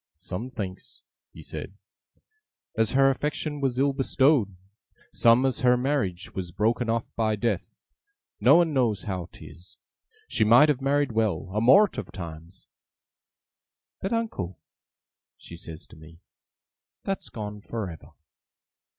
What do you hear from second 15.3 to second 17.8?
she says to me, "that's gone